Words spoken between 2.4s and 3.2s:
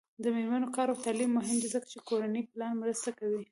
پلان مرسته